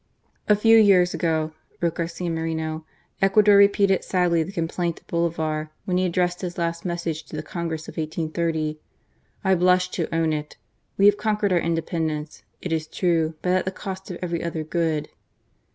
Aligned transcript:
"A 0.49 0.55
few 0.55 0.77
years 0.79 1.13
ago," 1.13 1.51
wrote 1.79 1.93
Garcia 1.93 2.31
Moreno, 2.31 2.79
*^ 2.79 2.83
Ecuador 3.21 3.55
repeated 3.55 4.03
sadly 4.03 4.41
the 4.41 4.51
complaint 4.51 4.99
of 4.99 5.05
Bolivar 5.05 5.69
when 5.85 5.97
he 5.97 6.05
addressed 6.05 6.41
his 6.41 6.57
last 6.57 6.83
message 6.85 7.21
to 7.25 7.35
the 7.35 7.43
Congress 7.43 7.87
of 7.87 7.97
1830: 7.97 8.79
/ 9.15 9.43
blush 9.59 9.89
to 9.91 10.11
own 10.11 10.33
it. 10.33 10.57
We 10.97 11.05
have 11.05 11.17
conquered 11.17 11.53
our 11.53 11.61
independence^ 11.61 12.41
it 12.63 12.73
is 12.73 12.87
true, 12.87 13.35
but 13.43 13.51
at 13.51 13.65
the 13.65 13.71
cost 13.71 14.09
of 14.09 14.17
every 14.23 14.43
other 14.43 14.63
good. 14.63 15.07